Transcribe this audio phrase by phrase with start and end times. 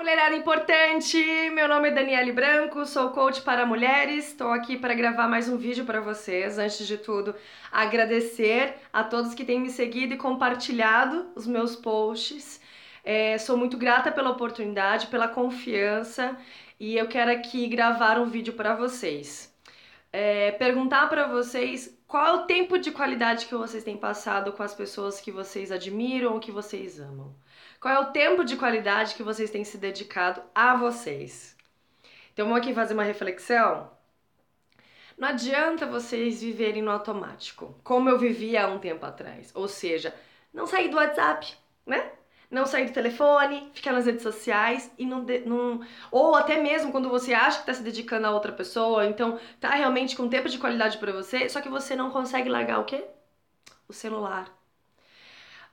[0.00, 1.18] mulherada importante!
[1.50, 4.28] Meu nome é Daniele Branco, sou coach para mulheres.
[4.28, 6.56] Estou aqui para gravar mais um vídeo para vocês.
[6.56, 7.34] Antes de tudo,
[7.70, 12.62] agradecer a todos que têm me seguido e compartilhado os meus posts.
[13.04, 16.34] É, sou muito grata pela oportunidade, pela confiança
[16.78, 19.49] e eu quero aqui gravar um vídeo para vocês.
[20.12, 24.62] É, perguntar para vocês qual é o tempo de qualidade que vocês têm passado com
[24.62, 27.34] as pessoas que vocês admiram ou que vocês amam.
[27.80, 31.56] Qual é o tempo de qualidade que vocês têm se dedicado a vocês?
[32.32, 33.90] Então vamos aqui fazer uma reflexão.
[35.16, 39.52] Não adianta vocês viverem no automático, como eu vivia há um tempo atrás.
[39.54, 40.14] Ou seja,
[40.52, 41.54] não sair do WhatsApp,
[41.86, 42.10] né?
[42.50, 45.80] Não sair do telefone, ficar nas redes sociais e não, não.
[46.10, 49.70] Ou até mesmo quando você acha que está se dedicando a outra pessoa, então tá
[49.70, 53.04] realmente com tempo de qualidade para você, só que você não consegue largar o quê?
[53.88, 54.52] O celular.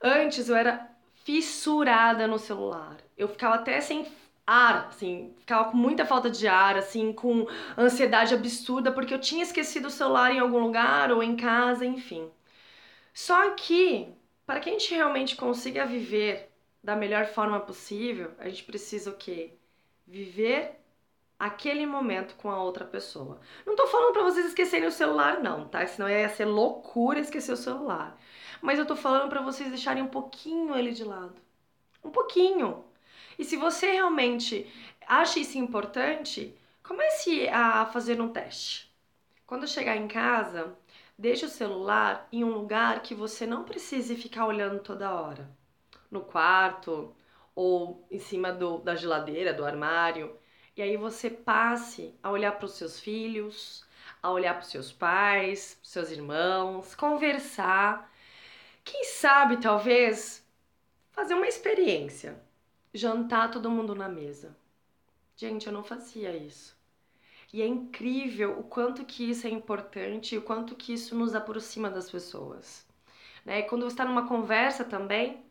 [0.02, 0.88] Antes eu era
[1.26, 2.98] fissurada no celular.
[3.18, 4.06] Eu ficava até sem
[4.48, 7.46] ar, assim, ficava com muita falta de ar, assim, com
[7.78, 12.32] ansiedade absurda, porque eu tinha esquecido o celular em algum lugar ou em casa, enfim.
[13.14, 14.08] Só que,
[14.46, 16.50] para que a gente realmente consiga viver
[16.88, 19.52] da melhor forma possível, a gente precisa o quê?
[20.08, 20.80] Viver
[21.38, 23.42] aquele momento com a outra pessoa.
[23.66, 25.86] Não tô falando para vocês esquecerem o celular não, tá?
[25.86, 28.18] Senão ia ser loucura esquecer o celular.
[28.62, 31.36] Mas eu tô falando para vocês deixarem um pouquinho ele de lado.
[32.02, 32.86] Um pouquinho.
[33.38, 34.66] E se você realmente
[35.06, 38.90] acha isso importante, comece a fazer um teste.
[39.46, 40.74] Quando chegar em casa,
[41.18, 45.58] deixe o celular em um lugar que você não precise ficar olhando toda hora.
[46.10, 47.16] No quarto
[47.56, 50.38] ou em cima do, da geladeira, do armário.
[50.76, 53.86] E aí você passe a olhar para os seus filhos,
[54.22, 58.12] a olhar para os seus pais, seus irmãos, conversar
[58.88, 60.48] quem sabe, talvez,
[61.12, 62.42] fazer uma experiência.
[62.94, 64.56] Jantar todo mundo na mesa.
[65.36, 66.74] Gente, eu não fazia isso.
[67.52, 71.36] E é incrível o quanto que isso é importante e o quanto que isso nos
[71.36, 72.88] aproxima das pessoas.
[73.44, 73.60] Né?
[73.60, 75.44] E quando você está numa conversa também,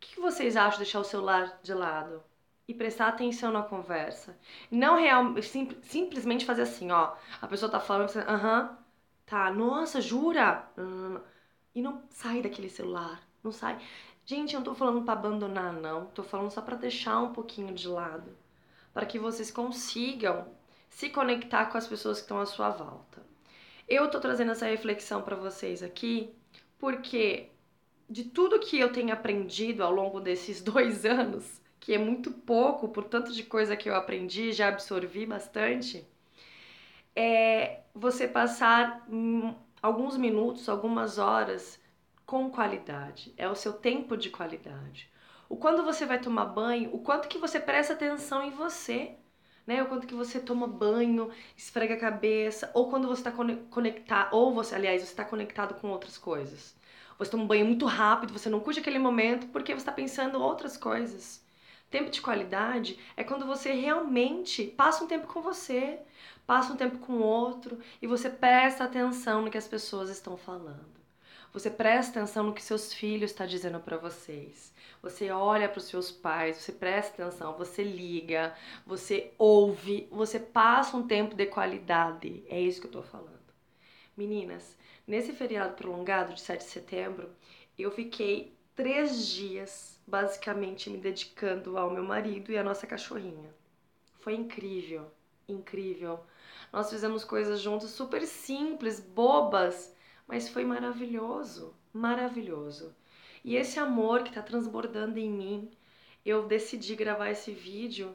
[0.00, 2.22] o que vocês acham de deixar o celular de lado?
[2.66, 4.38] E prestar atenção na conversa.
[4.70, 7.14] Não real, sim, simplesmente fazer assim, ó.
[7.42, 8.78] A pessoa tá falando, aham,
[9.26, 10.68] tá, nossa, jura?
[11.74, 13.78] E não sai daquele celular, não sai.
[14.24, 16.06] Gente, eu não tô falando para abandonar, não.
[16.06, 18.36] Tô falando só para deixar um pouquinho de lado,
[18.94, 20.46] para que vocês consigam
[20.88, 23.22] se conectar com as pessoas que estão à sua volta.
[23.88, 26.32] Eu tô trazendo essa reflexão para vocês aqui
[26.78, 27.50] porque
[28.10, 32.88] de tudo que eu tenho aprendido ao longo desses dois anos, que é muito pouco
[32.88, 36.06] por tanto de coisa que eu aprendi, já absorvi bastante,
[37.14, 39.06] é você passar
[39.82, 41.80] alguns minutos, algumas horas
[42.26, 43.32] com qualidade.
[43.36, 45.10] É o seu tempo de qualidade.
[45.48, 49.16] O quando você vai tomar banho, o quanto que você presta atenção em você,
[49.66, 49.82] né?
[49.82, 53.32] O quanto que você toma banho, esfrega a cabeça, ou quando você está
[53.70, 56.76] conectado, ou você, aliás, você está conectado com outras coisas.
[57.20, 60.40] Você toma um banho muito rápido, você não curte aquele momento porque você está pensando
[60.40, 61.44] outras coisas.
[61.90, 65.98] Tempo de qualidade é quando você realmente passa um tempo com você,
[66.46, 70.34] passa um tempo com o outro e você presta atenção no que as pessoas estão
[70.38, 70.98] falando.
[71.52, 74.72] Você presta atenção no que seus filhos estão dizendo para vocês.
[75.02, 78.54] Você olha para os seus pais, você presta atenção, você liga,
[78.86, 82.42] você ouve, você passa um tempo de qualidade.
[82.48, 83.39] É isso que eu tô falando.
[84.16, 84.76] Meninas,
[85.06, 87.30] nesse feriado prolongado de 7 de setembro,
[87.78, 93.54] eu fiquei três dias basicamente me dedicando ao meu marido e à nossa cachorrinha.
[94.20, 95.10] Foi incrível,
[95.48, 96.20] incrível.
[96.72, 99.94] Nós fizemos coisas juntos super simples, bobas,
[100.26, 102.94] mas foi maravilhoso, maravilhoso.
[103.44, 105.70] E esse amor que está transbordando em mim,
[106.24, 108.14] eu decidi gravar esse vídeo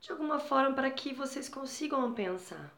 [0.00, 2.77] de alguma forma para que vocês consigam pensar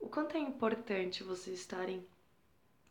[0.00, 2.06] o quanto é importante vocês estarem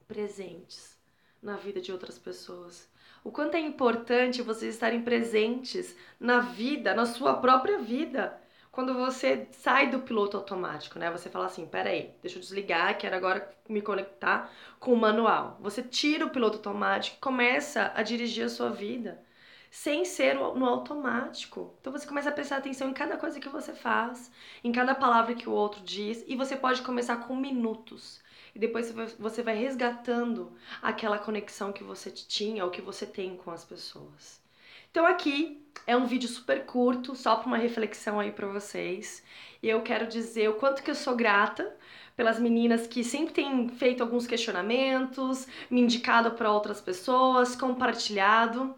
[0.08, 0.98] presentes
[1.42, 2.90] na vida de outras pessoas
[3.28, 8.40] o quanto é importante vocês estarem presentes na vida, na sua própria vida.
[8.72, 11.12] Quando você sai do piloto automático, né?
[11.12, 14.50] Você fala assim: peraí, deixa eu desligar, quero agora me conectar
[14.80, 15.58] com o manual.
[15.60, 19.22] Você tira o piloto automático e começa a dirigir a sua vida
[19.70, 21.76] sem ser no automático.
[21.80, 24.32] Então você começa a prestar atenção em cada coisa que você faz,
[24.64, 28.22] em cada palavra que o outro diz, e você pode começar com minutos
[28.58, 33.52] e depois você vai resgatando aquela conexão que você tinha ou que você tem com
[33.52, 34.42] as pessoas.
[34.90, 39.24] Então aqui é um vídeo super curto, só para uma reflexão aí para vocês.
[39.62, 41.72] E eu quero dizer o quanto que eu sou grata
[42.16, 48.74] pelas meninas que sempre têm feito alguns questionamentos, me indicado para outras pessoas, compartilhado.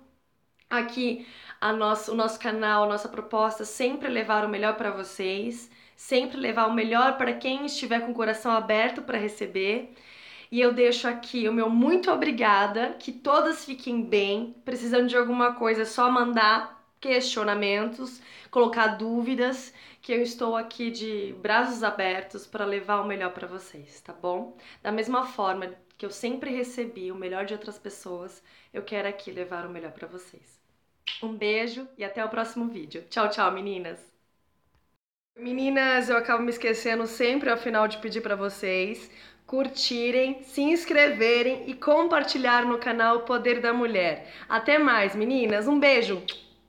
[0.69, 1.25] Aqui
[1.77, 6.67] nosso, o nosso canal, a nossa proposta sempre levar o melhor para vocês, sempre levar
[6.67, 9.93] o melhor para quem estiver com o coração aberto para receber.
[10.51, 14.55] E eu deixo aqui o meu muito obrigada, que todas fiquem bem.
[14.65, 18.21] Precisando de alguma coisa, é só mandar questionamentos,
[18.51, 24.01] colocar dúvidas, que eu estou aqui de braços abertos para levar o melhor para vocês,
[24.01, 24.57] tá bom?
[24.83, 28.43] Da mesma forma que eu sempre recebi o melhor de outras pessoas,
[28.73, 30.58] eu quero aqui levar o melhor para vocês.
[31.21, 33.05] Um beijo e até o próximo vídeo.
[33.09, 33.99] Tchau, tchau, meninas!
[35.35, 39.09] Meninas, eu acabo me esquecendo sempre ao final de pedir para vocês
[39.49, 44.31] curtirem, se inscreverem e compartilhar no canal Poder da Mulher.
[44.47, 45.67] Até mais, meninas.
[45.67, 46.21] Um beijo.